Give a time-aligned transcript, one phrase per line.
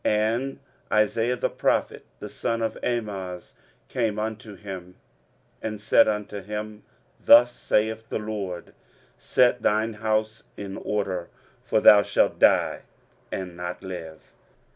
[0.03, 0.57] And
[0.91, 3.53] Isaiah the prophet the son of Amoz
[3.87, 4.95] came unto him,
[5.61, 6.81] and said unto him,
[7.23, 8.73] Thus saith the LORD,
[9.19, 11.29] Set thine house in order:
[11.63, 12.79] for thou shalt die,
[13.31, 14.21] and not live.